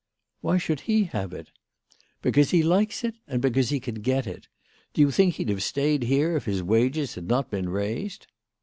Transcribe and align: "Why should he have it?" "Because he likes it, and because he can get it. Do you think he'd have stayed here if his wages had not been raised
"Why 0.41 0.57
should 0.57 0.79
he 0.89 1.03
have 1.03 1.31
it?" 1.31 1.51
"Because 2.23 2.49
he 2.49 2.63
likes 2.63 3.03
it, 3.03 3.13
and 3.27 3.39
because 3.39 3.69
he 3.69 3.79
can 3.79 4.01
get 4.01 4.25
it. 4.25 4.47
Do 4.95 5.01
you 5.01 5.11
think 5.11 5.35
he'd 5.35 5.49
have 5.49 5.61
stayed 5.61 6.01
here 6.05 6.35
if 6.35 6.45
his 6.45 6.63
wages 6.63 7.13
had 7.13 7.27
not 7.27 7.51
been 7.51 7.69
raised 7.69 8.25